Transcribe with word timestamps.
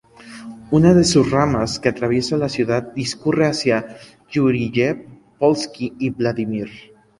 Una 0.71 0.95
de 0.95 1.03
sus 1.03 1.29
ramas, 1.29 1.79
que 1.79 1.89
atraviesa 1.89 2.35
la 2.35 2.49
ciudad, 2.49 2.91
discurre 2.95 3.45
hacia 3.45 3.97
Yúriyev-Polski 4.31 5.93
y 5.99 6.09
Vladímir. 6.09 6.69